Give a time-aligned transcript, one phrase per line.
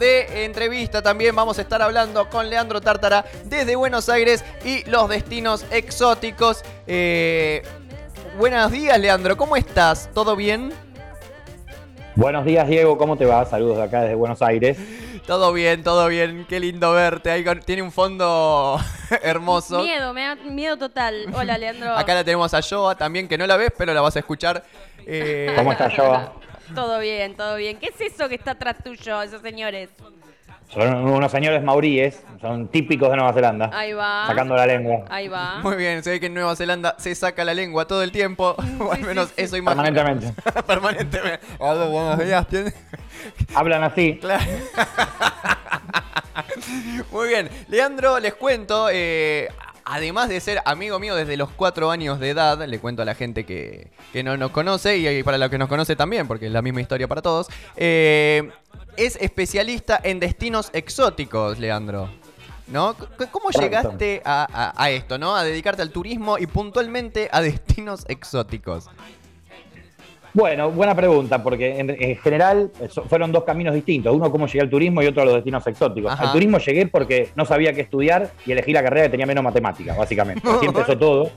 [0.00, 5.08] de entrevista también vamos a estar hablando con Leandro Tártara desde Buenos Aires y los
[5.08, 6.64] destinos exóticos.
[6.88, 7.62] Eh,
[8.36, 10.10] buenos días, Leandro, ¿cómo estás?
[10.12, 10.72] ¿Todo bien?
[12.16, 13.44] Buenos días, Diego, ¿cómo te va?
[13.44, 14.76] Saludos de acá desde Buenos Aires.
[15.24, 17.30] Todo bien, todo bien, qué lindo verte.
[17.30, 18.76] Ahí tiene un fondo
[19.22, 19.84] hermoso.
[19.84, 21.26] Miedo, me da miedo total.
[21.32, 21.96] Hola, Leandro.
[21.96, 24.64] Acá la tenemos a Joa también, que no la ves, pero la vas a escuchar.
[25.06, 26.32] Eh, ¿Cómo estás, Joa?
[26.74, 27.78] Todo bien, todo bien.
[27.78, 29.90] ¿Qué es eso que está atrás tuyo, esos señores?
[30.72, 33.70] Son unos señores mauríes, son típicos de Nueva Zelanda.
[33.72, 34.28] Ahí va.
[34.28, 35.04] Sacando la lengua.
[35.10, 35.58] Ahí va.
[35.62, 38.54] Muy bien, se ve que en Nueva Zelanda se saca la lengua todo el tiempo.
[38.78, 39.82] o al menos eso imagino.
[39.82, 40.42] Permanentemente.
[40.66, 41.46] Permanentemente.
[41.58, 42.46] Hola, buenos días.
[43.54, 44.18] Hablan así.
[44.20, 44.44] Claro.
[47.10, 49.48] Muy bien, Leandro, les cuento, eh,
[49.84, 53.14] además de ser amigo mío desde los cuatro años de edad, le cuento a la
[53.14, 53.90] gente que,
[54.22, 57.08] no nos conoce y para los que nos conoce también, porque es la misma historia
[57.08, 58.50] para todos, eh,
[58.96, 62.10] es especialista en destinos exóticos, Leandro.
[62.68, 62.94] ¿No?
[63.32, 65.34] ¿Cómo llegaste a, a, esto, ¿no?
[65.34, 68.86] A dedicarte al turismo y puntualmente a destinos exóticos.
[70.32, 72.70] Bueno, buena pregunta, porque en, general
[73.08, 74.14] fueron dos caminos distintos.
[74.14, 76.18] Uno cómo llegué al turismo y otro a los destinos exóticos.
[76.18, 79.42] Al turismo llegué porque no sabía qué estudiar y elegí la carrera que tenía menos
[79.42, 80.42] matemática, básicamente.
[80.48, 81.30] Así empezó todo.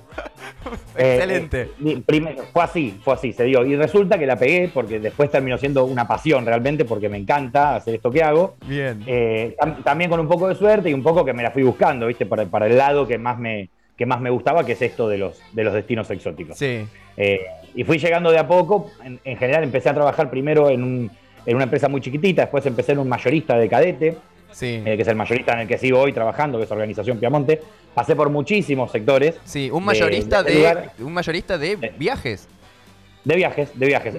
[0.97, 1.69] Excelente.
[1.83, 3.65] Eh, eh, fue así, fue así, se dio.
[3.65, 7.75] Y resulta que la pegué porque después terminó siendo una pasión realmente porque me encanta
[7.75, 8.55] hacer esto que hago.
[8.65, 9.03] Bien.
[9.07, 12.07] Eh, también con un poco de suerte y un poco que me la fui buscando,
[12.07, 12.25] ¿viste?
[12.25, 13.69] Para, para el lado que más me,
[14.03, 16.57] que más me gustaba, que es esto de los, de los destinos exóticos.
[16.57, 16.85] Sí.
[17.15, 17.39] Eh,
[17.73, 18.91] y fui llegando de a poco.
[19.01, 21.09] En, general empecé a trabajar primero en,
[21.47, 24.17] una empresa muy chiquitita, después empecé en un mayorista de cadete,
[24.51, 24.83] sí.
[24.85, 27.61] Eh, que es el mayorista en el que sigo hoy trabajando, que es Organización Piamonte.
[27.93, 29.39] Pasé por muchísimos sectores.
[29.45, 32.49] Sí, un mayorista de, un mayorista de viajes.
[33.23, 34.15] De viajes, de viajes.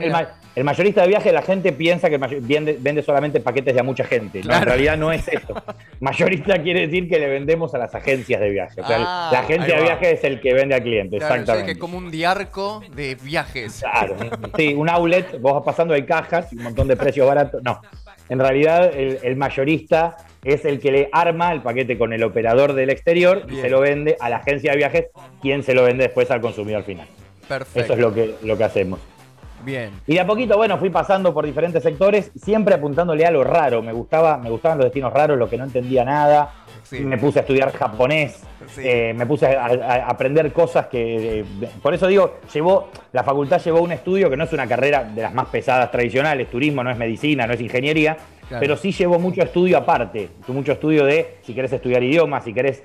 [0.57, 4.41] El, mayorista de viajes, la gente piensa que vende, solamente paquetes de a mucha gente.
[4.41, 5.55] En realidad no es eso.
[6.01, 8.79] mayorista quiere decir que le vendemos a las agencias de viajes.
[8.79, 11.71] O sea, la ah, agencia de viajes es el que vende al cliente, exactamente.
[11.71, 13.81] Es que como un diarco de viajes.
[13.81, 14.17] Claro,
[14.57, 17.63] sí, un outlet, vos vas pasando, hay cajas y un montón de precios baratos.
[17.63, 17.81] No,
[18.29, 22.91] en realidad el, mayorista es el que le arma el paquete con el operador del
[22.91, 25.07] exterior y se lo vende a la agencia de viajes,
[25.43, 27.07] quien se lo vende después al consumidor final.
[27.49, 27.81] Perfecto.
[27.81, 29.01] Eso es lo que, lo que hacemos.
[29.65, 29.91] Bien.
[30.07, 33.83] Y de a poquito, bueno, fui pasando por diferentes sectores, siempre apuntándole a lo raro.
[33.83, 36.53] Me gustaba, me gustaban los destinos raros, lo que no entendía nada.
[36.91, 38.43] Me puse a estudiar japonés,
[38.77, 41.41] eh, me puse a, aprender cosas que.
[41.41, 41.45] Eh,
[41.83, 45.23] por eso digo, llevó, la facultad llevó un estudio que no es una carrera de
[45.23, 48.19] las más pesadas tradicionales, turismo no es medicina, no es ingeniería,
[48.61, 52.83] pero sí llevó mucho estudio aparte, mucho estudio de si querés estudiar idiomas, si querés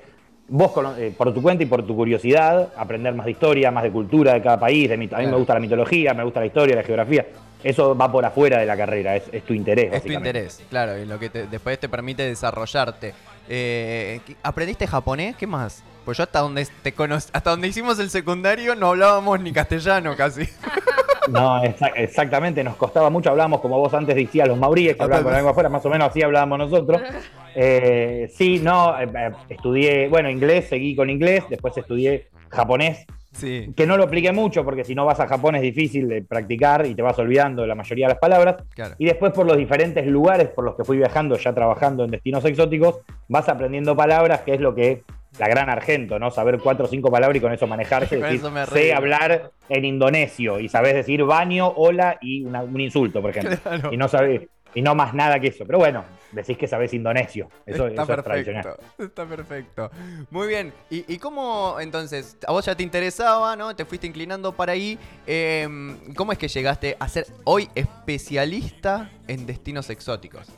[0.50, 3.90] vos eh, por tu cuenta y por tu curiosidad, aprender más de historia, más de
[3.90, 4.88] cultura de cada país.
[4.88, 7.26] De, a mí me gusta la mitología, me gusta la historia, la geografía.
[7.62, 9.92] Eso va por afuera de la carrera, es, tu interés.
[9.92, 13.14] Es tu interés, claro, y lo que después te permite desarrollarte.
[13.48, 15.36] Eh, ¿Aprendiste japonés?
[15.36, 15.84] ¿Qué más?
[16.04, 20.42] Pues yo hasta donde te hasta donde hicimos el secundario no hablábamos ni castellano casi.
[21.30, 25.32] No, exactamente, nos costaba mucho, hablábamos como vos antes decías, los mauríes que hablaban con
[25.32, 27.00] la lengua afuera, más o menos así hablábamos nosotros.
[27.52, 33.72] Eh, sí, no, eh, eh, estudié, bueno, inglés, seguí con inglés, después estudié japonés, sí.
[33.76, 36.86] que no lo apliqué mucho porque si no vas a Japón es difícil de practicar
[36.86, 38.62] y te vas olvidando la mayoría de las palabras.
[38.98, 42.44] Y después por los diferentes lugares por los que fui viajando, ya trabajando en destinos
[42.44, 45.02] exóticos, vas aprendiendo palabras, que es lo que
[45.38, 46.30] la gran argento, ¿no?
[46.30, 48.16] Saber cuatro o cinco palabras y con eso manejarse.
[48.20, 48.42] decir,
[48.72, 53.92] sé hablar en indonesio y sabes decir baño, hola y un insulto, por ejemplo.
[53.92, 54.42] Y no sabes,
[54.74, 55.64] y no más nada que eso.
[55.66, 57.48] Pero bueno, decís que sabés indonesio.
[57.66, 58.76] Eso, está perfecto, es tradicional.
[58.98, 59.90] Está perfecto.
[60.30, 60.72] Muy bien.
[60.90, 62.36] ¿Y, cómo entonces?
[62.46, 63.74] A vos ya te interesaba, ¿no?
[63.74, 64.98] Te fuiste inclinando para ahí.
[65.26, 70.48] Em, ¿Cómo es que llegaste a ser hoy especialista en destinos exóticos?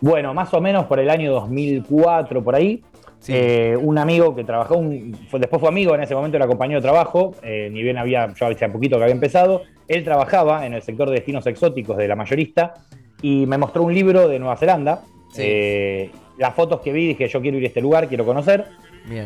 [0.00, 2.82] Bueno, más o menos por el año 2004, por ahí.
[3.28, 7.34] Eh, un amigo que trabajó, después fue amigo, en ese momento era compañero de trabajo,
[7.42, 11.08] eh, ni bien había, yo hace poquito que había empezado, él trabajaba en el sector
[11.08, 12.74] de destinos exóticos de la mayorista
[13.20, 15.02] y me mostró un libro de Nueva Zelanda.
[15.36, 18.64] Eh, las fotos que vi dije, yo quiero ir a este lugar, quiero conocer.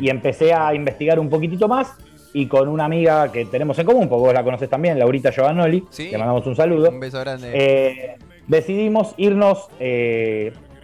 [0.00, 1.92] Y empecé a investigar un poquitito más
[2.32, 5.84] y con una amiga que tenemos en común, porque vos la conoces también, Laurita Giovannoli,
[5.98, 6.90] le mandamos un saludo.
[6.90, 8.16] Un beso grande.
[8.48, 9.68] decidimos irnos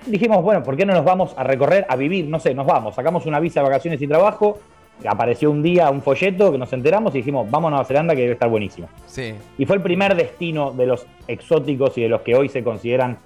[0.06, 2.26] dijimos, bueno, ¿por qué no nos vamos a recorrer, a vivir?
[2.26, 4.58] No sé, nos vamos, sacamos una visa de vacaciones y trabajo,
[5.06, 8.22] apareció un día un folleto que nos enteramos y dijimos, vamos a Nueva Zelanda que
[8.22, 8.88] debe estar buenísimo.
[9.06, 9.34] Sí.
[9.58, 13.18] Y fue el primer destino de los exóticos y de los que hoy se consideran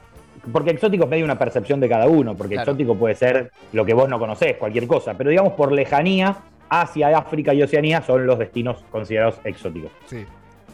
[0.53, 3.95] porque exótico es medio una percepción de cada uno, porque exótico puede ser lo que
[3.95, 6.37] vos no conocés, cualquier cosa, pero digamos por lejanía,
[6.69, 9.91] Asia, África y Oceanía son los destinos considerados exóticos.
[10.07, 10.25] Sí.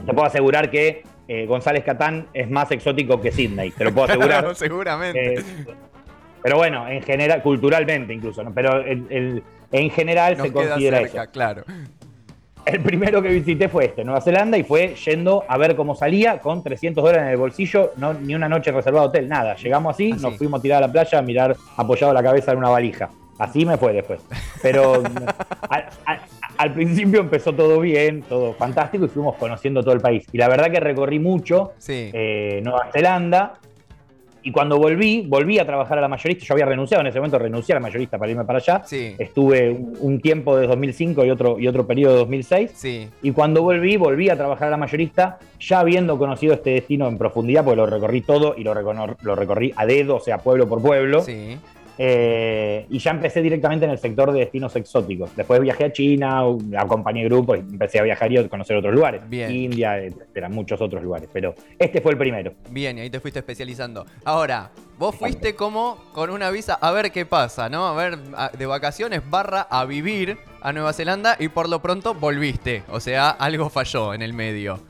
[0.05, 4.07] Te puedo asegurar que eh, González Catán es más exótico que Sydney, te lo puedo
[4.09, 4.41] asegurar.
[4.41, 5.35] Claro, seguramente.
[5.35, 5.45] Eh,
[6.43, 8.53] pero bueno, en general, culturalmente incluso, ¿no?
[8.53, 11.31] pero el- el- en general Nos se considera cerca, eso.
[11.33, 11.63] claro.
[12.67, 16.41] El primero que visité fue este, Nueva Zelanda, y fue yendo a ver cómo salía
[16.41, 19.55] con 300 dólares en el bolsillo, no, ni una noche reservada hotel, nada.
[19.57, 20.21] Llegamos así, Así.
[20.23, 23.09] nos fuimos a tirar a la playa a mirar apoyado la cabeza en una valija.
[23.39, 24.21] Así me fue después.
[24.63, 24.95] Pero
[25.71, 26.21] al, al-
[26.61, 30.27] al principio empezó todo bien, todo fantástico, y fuimos conociendo todo el país.
[30.33, 32.11] Y la verdad que recorrí mucho Sí.
[32.13, 33.55] eh, Nueva Zelanda.
[34.43, 36.47] Y cuando volví, volví a trabajar a la mayorista.
[36.47, 38.83] Yo había renunciado en ese momento, renuncié a la mayorista para irme para allá.
[38.87, 39.15] Sí.
[39.19, 42.71] Estuve un, un tiempo de 2005 y otro, y otro periodo de 2006.
[42.75, 43.09] Sí.
[43.21, 47.19] Y cuando volví, volví a trabajar a la mayorista, ya habiendo conocido este destino en
[47.19, 50.67] profundidad, porque lo recorrí todo y lo, recono- lo recorrí a dedo, o sea, pueblo
[50.67, 51.21] por pueblo.
[51.21, 51.59] Sí.
[52.03, 55.37] Eh, y ya empecé directamente en el sector de destinos exóticos.
[55.37, 56.41] Después viajé a China,
[56.79, 59.21] acompañé grupos y empecé a viajar y a conocer otros lugares.
[59.29, 59.55] Bien.
[59.55, 61.29] India, etcétera, muchos otros lugares.
[61.31, 62.55] Pero este fue el primero.
[62.71, 64.07] Bien, y ahí te fuiste especializando.
[64.25, 67.87] Ahora, vos fuiste como con una visa a ver qué pasa, ¿no?
[67.87, 68.17] A ver,
[68.57, 72.83] de vacaciones barra a vivir a Nueva Zelanda y por lo pronto volviste.
[72.89, 74.81] O sea, algo falló en el medio.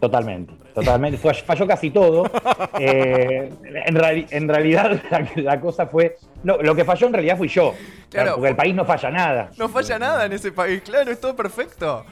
[0.00, 1.16] Totalmente, totalmente.
[1.18, 2.24] Falló casi todo.
[2.80, 3.50] Eh,
[3.86, 6.16] en, reali- en realidad, la, la cosa fue.
[6.42, 7.72] No, lo que falló en realidad fui yo.
[8.10, 8.34] Claro.
[8.34, 9.50] Porque el país no falla nada.
[9.56, 12.04] No falla nada en ese país, claro, es todo perfecto.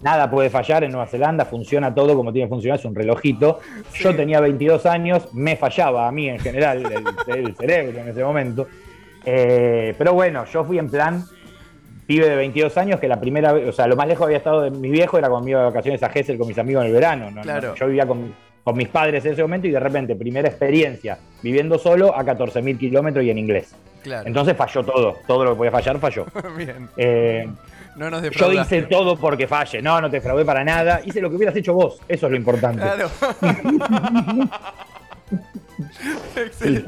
[0.00, 3.60] Nada puede fallar en Nueva Zelanda, funciona todo como tiene que funcionar, es un relojito.
[3.94, 6.84] Yo tenía 22 años, me fallaba a mí en general
[7.26, 8.66] el, el cerebro en ese momento.
[9.24, 11.24] Eh, pero bueno, yo fui en plan
[12.10, 14.62] pibe de 22 años que la primera vez, o sea, lo más lejos había estado
[14.62, 16.88] de mi viejo era cuando me iba de vacaciones a Gessel con mis amigos en
[16.88, 17.30] el verano.
[17.30, 17.40] ¿no?
[17.40, 17.76] Claro.
[17.76, 18.34] Yo vivía con,
[18.64, 22.78] con mis padres en ese momento y de repente, primera experiencia viviendo solo a 14.000
[22.78, 23.76] kilómetros y en inglés.
[24.02, 24.26] Claro.
[24.26, 26.26] Entonces falló todo, todo lo que podía fallar falló.
[26.56, 26.88] Bien.
[26.96, 27.48] Eh,
[27.94, 29.80] No nos yo hice todo porque falle.
[29.80, 31.02] No, no te defraudé para nada.
[31.04, 32.00] Hice lo que hubieras hecho vos.
[32.08, 32.82] Eso es lo importante.
[32.82, 33.08] Claro.
[36.64, 36.82] Y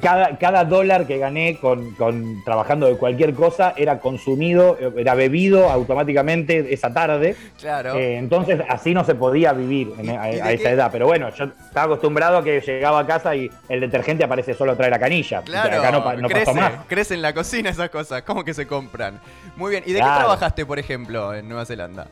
[0.00, 5.14] Cada, cada dólar que gané con, con- trabajando de cualquier cosa era consumido, eh, era
[5.14, 7.36] bebido automáticamente esa tarde.
[7.60, 7.94] Claro.
[7.94, 10.68] Eh, entonces así no se podía vivir en- a, ¿Y de a esa qué?
[10.70, 10.88] edad.
[10.92, 14.72] Pero bueno, yo estaba acostumbrado a que llegaba a casa y el detergente aparece solo
[14.72, 15.42] a traer la canilla.
[15.42, 16.72] Claro, Acá no, no crece, pasó más.
[16.86, 18.22] crece en la cocina esas cosas.
[18.22, 19.20] ¿Cómo que se compran?
[19.56, 19.82] Muy bien.
[19.86, 22.06] ¿Y de qué trabajaste, por ejemplo, en Nueva Zelanda?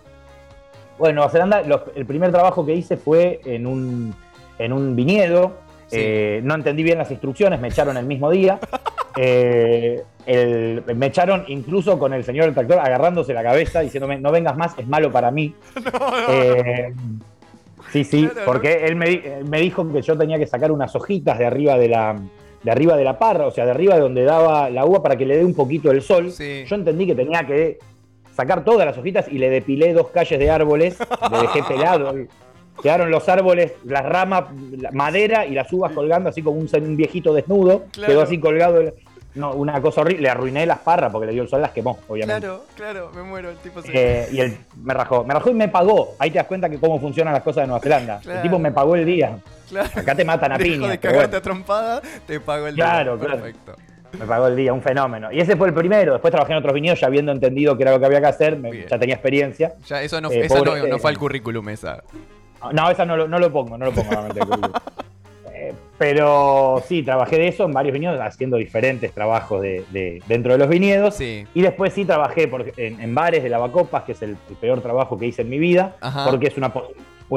[0.98, 4.14] Bueno, en Nueva Zelanda los- el primer trabajo que hice fue en un,
[4.58, 5.63] en un viñedo.
[5.94, 6.00] Sí.
[6.02, 8.58] Eh, no entendí bien las instrucciones, me echaron el mismo día.
[9.16, 14.32] Eh, el- me echaron incluso con el señor del tractor agarrándose la cabeza, diciéndome, no
[14.32, 15.54] vengas más, es malo para mí.
[16.30, 16.92] Eh,
[17.92, 21.38] sí, sí, porque él me, él me dijo que yo tenía que sacar unas hojitas
[21.38, 22.16] de arriba de la,
[22.64, 25.14] de arriba de la parra, o sea, de arriba de donde daba la uva para
[25.16, 26.32] que le dé un poquito el sol.
[26.32, 26.64] Sí.
[26.66, 27.78] Yo entendí que tenía que
[28.34, 30.98] sacar todas las hojitas y le depilé dos calles de árboles,
[31.30, 32.14] le dejé pelado.
[32.82, 34.44] Quedaron los árboles, las ramas,
[34.78, 37.84] la madera y las uvas colgando así como un, un viejito desnudo.
[37.92, 38.12] Claro.
[38.12, 38.80] Quedó así colgado.
[38.80, 38.94] el-
[39.36, 40.22] No, una cosa horrible.
[40.22, 42.40] Le arruiné las parras porque le dio el sol, las quemó, obviamente.
[42.46, 43.50] Claro, claro, me muero.
[43.50, 43.90] El tipo se.
[43.92, 45.24] Eh, y él me rajó.
[45.24, 46.14] Me rajó y me pagó.
[46.20, 48.20] Ahí te das cuenta que cómo funcionan las cosas de Nueva Zelanda.
[48.20, 48.38] Claro.
[48.38, 49.38] El tipo me pagó el día.
[49.68, 49.88] claro.
[49.94, 50.88] Acá te matan a Dejó piña.
[50.88, 53.26] de cagarte bueno, a trompada, te pago el Claro, día.
[53.26, 53.42] claro.
[53.42, 53.74] Perfecto.
[54.20, 55.32] me pagó el día, un fenómeno.
[55.32, 56.12] Y ese fue el primero.
[56.12, 58.56] Después trabajé en otros viñedos ya habiendo entendido que era lo que había que hacer.
[58.56, 59.72] me- ya tenía experiencia.
[59.86, 62.04] Ya, eso no, Eh, esa no, pobre- no fue al currículum esa.
[62.72, 64.40] No, esa no lo, no lo pongo, no lo pongo normalmente.
[65.56, 70.50] Eh, Pero sí, trabajé de eso en varios viñedos, haciendo diferentes trabajos de, de- dentro
[70.52, 71.14] de los viñedos.
[71.14, 71.46] Sí.
[71.54, 74.80] Y después sí trabajé por- en, en bares de lavacopas, que es el, el peor
[74.80, 76.26] trabajo que hice en mi vida, Ajá.
[76.28, 76.72] porque es una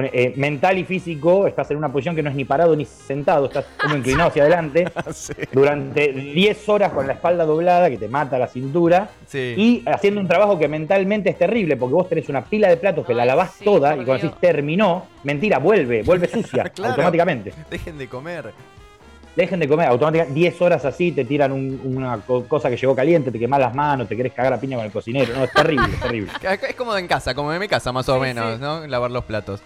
[0.05, 3.45] eh, mental y físico, estás en una posición que no es ni parado ni sentado,
[3.47, 5.33] estás como inclinado hacia adelante sí.
[5.51, 9.53] durante 10 horas con la espalda doblada, que te mata la cintura, Sí.
[9.57, 13.05] y haciendo un trabajo que mentalmente es terrible, porque vos tenés una pila de platos
[13.05, 14.21] que la lavás sí, toda y cuando Dios.
[14.23, 16.91] decís terminó, mentira, vuelve, vuelve sucia Claro.
[16.91, 17.53] automáticamente.
[17.69, 18.51] Dejen de comer.
[19.35, 22.95] Dejen de comer, automáticamente 10 horas así, te tiran un- una co- cosa que llegó
[22.95, 25.31] caliente, te quemas las manos, te querés cagar a piña con el cocinero.
[25.35, 26.31] No, es terrible, es terrible.
[26.67, 28.61] Es como en casa, como en mi casa más o Sí, menos, sí.
[28.61, 28.87] ¿no?
[28.87, 29.61] Lavar los platos.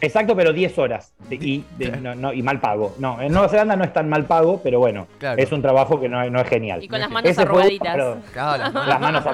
[0.00, 2.94] Exacto, pero 10 horas y, de- no, no, y mal pago.
[2.98, 5.40] No, en Nueva Zelanda no es tan mal pago, pero bueno, Claro.
[5.42, 6.82] es un trabajo que no, no es genial.
[6.82, 7.94] Y con las manos Ese arrugaditas.
[7.94, 9.24] pero- Claro, las manos- Las manos.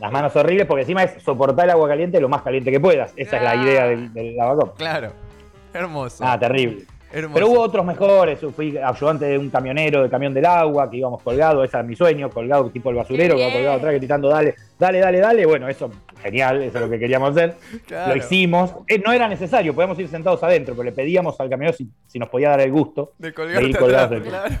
[0.00, 3.12] Las manos horribles, porque encima es soportar el agua caliente lo más caliente que puedas.
[3.16, 4.76] Esa es la idea del, del lavacop.
[4.76, 5.12] Claro.
[5.72, 6.24] Hermoso.
[6.26, 6.84] Ah, terrible.
[7.12, 7.34] hermoso.
[7.34, 8.40] Pero hubo otros mejores.
[8.54, 11.64] Fui ayudante de un camionero de camión del agua, que íbamos colgados.
[11.64, 15.46] Ese era mi sueño, colgado tipo el basurero, colgado atrás gritando, dale, dale, dale, dale.
[15.46, 15.90] Bueno, eso,
[16.22, 17.56] genial, eso es lo que queríamos hacer.
[17.86, 18.14] Claro.
[18.14, 18.74] Lo hicimos.
[18.88, 22.18] Eh, no era necesario, podíamos ir sentados adentro, pero le pedíamos al camionero si, si
[22.18, 23.12] nos podía dar el gusto.
[23.18, 24.54] De colgarte ir colgados atrás, del- claro.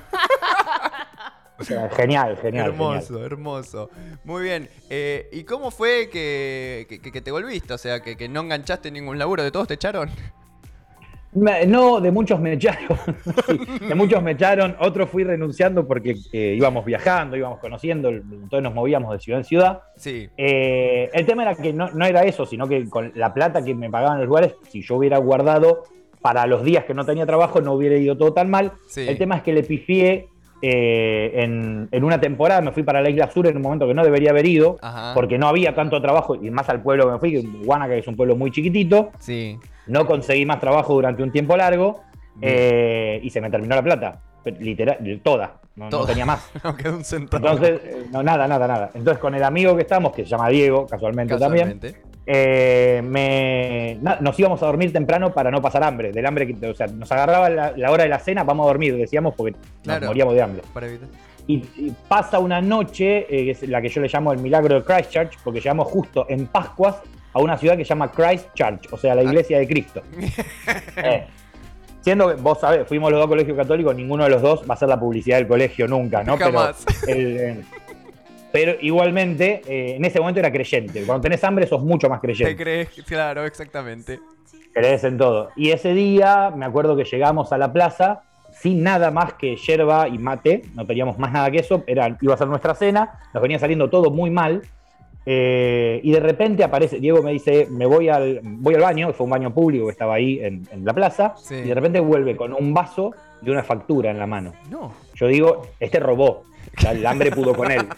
[1.96, 2.70] Genial, genial.
[2.70, 3.90] Hermoso, hermoso.
[4.24, 4.68] Muy bien.
[4.90, 7.72] Eh, ¿Y cómo fue que, que, te volviste?
[7.72, 10.10] O sea, que, que no enganchaste ningún laburo, ¿de todos te echaron?
[11.34, 12.98] No, de muchos me echaron.
[13.88, 14.76] de muchos me echaron.
[14.80, 19.44] Otros fui renunciando porque eh, íbamos viajando, íbamos conociendo, entonces nos movíamos de ciudad en
[19.44, 19.80] ciudad.
[19.96, 20.28] Sí.
[20.36, 23.88] Eh, el tema era que no, era eso, sino que con la plata que me
[23.88, 25.84] pagaban los lugares, si yo hubiera guardado
[26.20, 28.72] para los días que no tenía trabajo, no hubiera ido todo tan mal.
[28.94, 30.28] El tema es que le pifié
[30.60, 31.32] eh,
[31.90, 34.30] en, una temporada, me fui para la Isla Sur en un momento que no debería
[34.30, 34.78] haber ido,
[35.14, 38.06] porque no había tanto trabajo, y más al pueblo que me fui, Guanaca, que es
[38.06, 39.10] un pueblo muy chiquitito.
[39.18, 39.58] Sí.
[39.86, 42.02] No conseguí más trabajo durante un tiempo largo
[42.40, 44.20] eh, y se me terminó la plata.
[44.44, 45.60] Literal, toda.
[45.76, 46.50] No, tenía más.
[46.64, 47.46] no quedó un centavo.
[47.46, 48.90] Entonces, eh, no, nada, nada, nada.
[48.94, 51.80] Entonces, con el amigo que estamos, que se llama Diego, casualmente, también,
[52.26, 56.12] eh, me, nos íbamos a dormir temprano para no pasar hambre.
[56.12, 58.96] Del hambre que, o sea, nos agarraba la, hora de la cena, vamos a dormir,
[58.96, 60.62] decíamos, porque nos moríamos de hambre.
[61.46, 61.58] Y,
[62.08, 63.26] pasa una noche,
[63.62, 66.96] la que yo le llamo el milagro de Christchurch, porque llegamos justo en Pascuas
[67.32, 70.02] a una ciudad que se llama Christchurch, o sea, la iglesia de Cristo.
[70.96, 71.26] Eh,
[72.00, 74.76] siendo que vos sabés, fuimos los dos colegios católicos, ninguno de los dos va a
[74.76, 76.36] ser la publicidad del colegio nunca, ¿no?
[76.36, 76.84] Jamás.
[78.52, 81.04] Pero, igualmente, eh, en ese momento era creyente.
[81.04, 82.54] Cuando tenés hambre sos mucho más creyente.
[82.54, 84.20] Te crees, claro, exactamente.
[84.74, 85.48] Crees en todo.
[85.56, 88.22] Y ese día, me acuerdo que llegamos a la plaza
[88.52, 92.34] sin nada más que yerba y mate, no teníamos más nada que eso, era, iba
[92.34, 94.62] a ser nuestra cena, nos venía saliendo todo muy mal.
[95.24, 99.24] Eh, y de repente aparece, Diego me dice, me voy al, voy al baño, fue
[99.24, 102.74] un baño público que estaba ahí en, la plaza, y de repente vuelve con un
[102.74, 104.52] vaso y una factura en la mano.
[104.70, 104.92] No.
[105.14, 106.44] Yo digo, este robó,
[106.88, 107.86] el hambre pudo con él.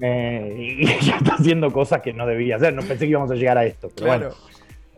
[0.00, 3.34] Eh, y ya está haciendo cosas que no debía hacer, no pensé que íbamos a
[3.34, 4.28] llegar a esto, pero bueno.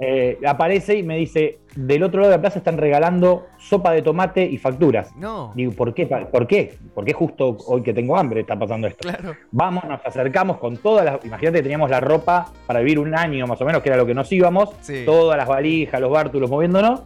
[0.02, 4.00] Eh, aparece y me dice, del otro lado de la plaza están regalando sopa de
[4.00, 5.14] tomate y facturas.
[5.14, 5.52] No.
[5.54, 6.06] Digo, ¿por qué?
[6.06, 6.78] ¿Por qué?
[6.94, 9.06] ¿Por qué justo hoy que tengo hambre está pasando esto?
[9.06, 9.36] Claro.
[9.50, 11.24] Vamos, nos acercamos con todas las...
[11.24, 14.06] Imagínate que teníamos la ropa para vivir un año más o menos, que era lo
[14.06, 14.70] que nos íbamos.
[15.04, 17.02] Todas las valijas, los bártulos moviéndonos.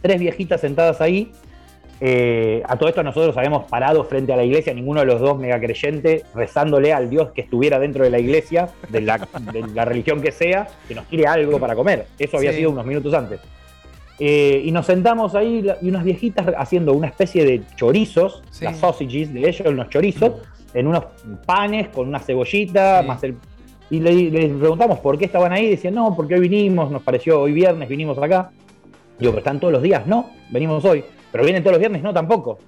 [0.00, 1.32] Tres viejitas sentadas ahí
[2.04, 5.38] eh, a todo esto nosotros habíamos parado frente a la iglesia, ninguno de los dos
[5.38, 9.18] mega creyentes, rezándole al Dios que estuviera dentro de la iglesia, de la,
[9.84, 12.08] religión que sea, que nos tire algo para comer.
[12.18, 13.38] Eso había sido unos minutos antes.
[14.18, 19.32] Eh, y nos sentamos ahí y unas viejitas haciendo una especie de chorizos, las sausages
[19.32, 20.32] de ellos, unos chorizos,
[20.74, 21.04] en unos
[21.46, 23.36] panes con una cebollita, más el...
[23.90, 27.52] Y les preguntamos por qué estaban ahí, decían, no, porque hoy vinimos, nos pareció hoy
[27.52, 28.50] viernes, vinimos acá.
[29.20, 31.04] Digo, pero están todos los días, no, venimos hoy.
[31.32, 32.58] Pero vienen todos los viernes, no, tampoco.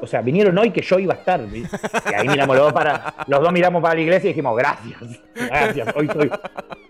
[0.00, 1.40] o sea, vinieron hoy que yo iba a estar.
[1.40, 4.98] Y ahí miramos los dos para, los dos miramos para la iglesia y dijimos, gracias,
[5.34, 6.30] gracias, hoy soy,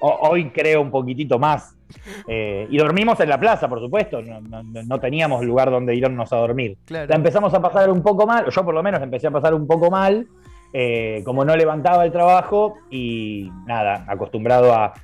[0.00, 1.76] hoy creo un poquitito más.
[2.28, 6.78] Eh, y dormimos en la plaza, por supuesto, no, teníamos lugar donde irnos a dormir.
[6.88, 9.66] La empezamos a pasar un poco mal, yo por lo menos empecé a pasar un
[9.66, 10.28] poco mal,
[10.72, 14.94] eh, como no levantaba el trabajo y nada, acostumbrado a,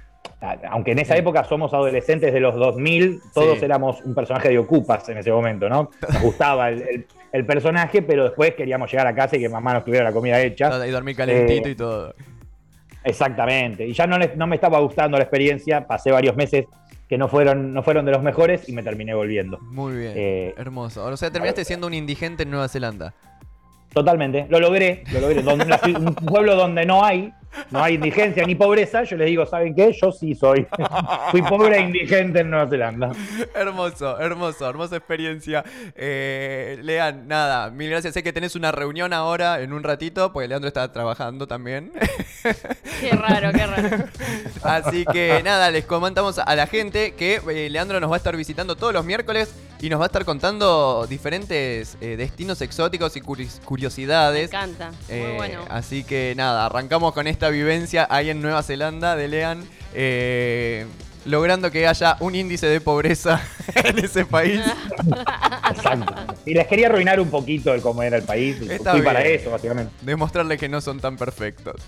[0.71, 5.09] aunque en esa época somos adolescentes de los 2000, todos éramos un personaje de Ocupas
[5.09, 5.91] en ese momento, ¿no?
[6.01, 7.07] Nos gustaba el,
[7.47, 10.87] personaje, pero después queríamos llegar a casa y que mamá nos tuviera la comida hecha.
[10.87, 12.15] Y dormir calentito y todo.
[13.05, 13.87] Exactamente.
[13.87, 16.67] Y ya no, no me estaba gustando la experiencia, pasé varios meses
[17.09, 19.59] que no fueron, no fueron de los mejores y me terminé volviendo.
[19.61, 20.13] Muy bien.
[20.15, 21.05] Eh, hermoso.
[21.05, 23.15] O sea, terminaste siendo un indigente en Nueva Zelanda.
[23.93, 25.41] Totalmente, lo logré, lo logré.
[25.41, 27.33] un pueblo donde no hay,
[27.71, 29.93] no hay indigencia ni pobreza, yo les digo, ¿saben qué?
[29.93, 30.67] Yo sí soy.
[31.33, 33.11] Fui pobre e indigente en Nueva Zelanda.
[33.53, 35.65] Hermoso, hermoso, hermosa experiencia.
[35.97, 38.15] Eh, Lean, nada, mil gracias.
[38.15, 41.93] Sé que tenés una reunión ahora en un ratito, porque Leandro está trabajando también.
[43.01, 44.05] Qué raro, qué raro.
[44.63, 48.37] Así que nada, les comentamos a la gente que eh, Leandro nos va a estar
[48.37, 53.21] visitando todos los miércoles y nos va a estar contando diferentes eh, destinos exóticos y
[53.21, 54.53] curiosidades.
[54.53, 55.65] Me encanta, muy bueno.
[55.69, 59.65] Así que nada, arrancamos con esta vivencia ahí en Nueva Zelanda de Lean.
[59.95, 60.87] Eh,
[61.25, 63.41] logrando que haya un índice de pobreza
[63.75, 64.61] en ese país.
[65.71, 66.15] Exacto.
[66.47, 68.61] Y les quería arruinar un poquito el cómo era el país.
[68.63, 69.93] Está Fui para eso, básicamente.
[70.03, 71.83] Demostrarles que no son tan perfectos.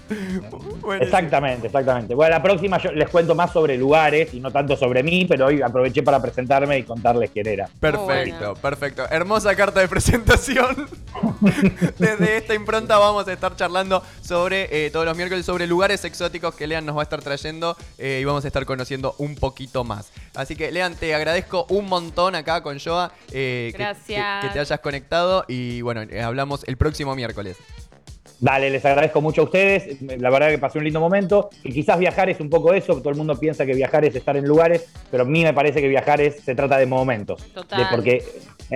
[1.01, 2.15] exactamente, exactamente.
[2.15, 5.47] Bueno, la próxima yo les cuento más sobre lugares y no tanto sobre mí, pero
[5.47, 7.69] hoy aproveché para presentarme y contarles quién era.
[7.81, 9.05] Perfecto, perfecto.
[9.11, 10.89] Hermosa carta de presentación.
[11.99, 16.55] Desde esta impronta vamos a estar charlando sobre eh, todos los miércoles sobre lugares exóticos
[16.55, 19.85] que Lean nos va a estar trayendo eh, y vamos a estar conociendo un poquito
[19.85, 20.13] más.
[20.35, 23.13] Así que, Lean, te agradezco un montón acá con Joa.
[23.33, 24.45] Eh, Gracias.
[24.45, 27.57] Que, te hayas conectado y bueno, eh, hablamos el próximo miércoles.
[28.41, 30.03] Dale, les agradezco mucho a ustedes.
[30.03, 31.51] La verdad que pasé un lindo momento.
[31.63, 32.97] Y quizás viajar es un poco eso.
[32.97, 35.81] Todo el mundo piensa que viajar es estar en lugares, pero a mí me parece
[35.81, 37.41] que viajar es, se trata de momentos.
[37.55, 37.87] Total.
[37.91, 38.25] porque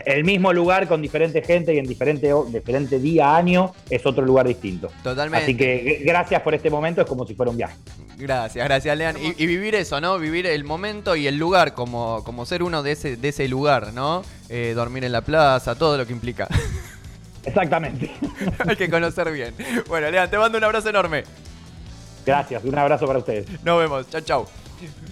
[0.04, 4.46] el mismo lugar con diferente gente y en diferente, diferente día, año, es otro lugar
[4.46, 4.90] distinto.
[5.02, 5.44] Totalmente.
[5.44, 7.76] Así que gracias por este momento, es como si fuera un viaje.
[8.18, 9.16] Gracias, gracias, Lean.
[9.18, 10.18] Y, vivir eso, ¿no?
[10.18, 13.92] Vivir el momento y el lugar, como, como ser uno de ese, de ese lugar,
[13.92, 14.22] ¿no?
[14.48, 16.48] Eh, dormir en la plaza, todo lo que implica.
[17.44, 18.10] Exactamente.
[18.66, 19.54] Hay que conocer bien.
[19.86, 21.24] Bueno, Lean, te mando un abrazo enorme.
[22.24, 23.46] Gracias, un abrazo para ustedes.
[23.62, 24.65] Nos vemos, chao, chao.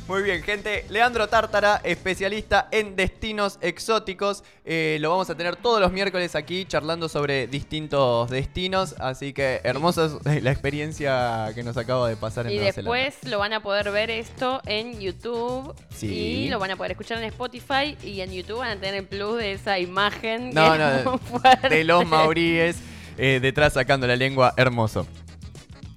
[0.06, 0.84] Muy bien, gente.
[0.90, 4.44] Leandro Tártara, especialista en destinos exóticos.
[4.64, 8.94] Eh, lo vamos a tener todos los miércoles aquí charlando sobre distintos destinos.
[8.98, 13.38] Así que hermosa la experiencia que nos acaba de pasar en y Nueva después lo
[13.38, 15.74] van a poder ver esto en YouTube.
[15.94, 16.06] Sí.
[16.06, 17.96] Y lo van a poder escuchar en Spotify.
[18.02, 20.50] Y en YouTube van a tener el plus de esa imagen.
[20.52, 21.20] No, no,
[21.68, 22.76] de los mauríes
[23.16, 24.52] eh, detrás sacando la lengua.
[24.56, 25.06] Hermoso.